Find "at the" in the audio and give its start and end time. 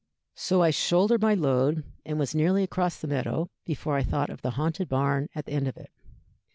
5.35-5.51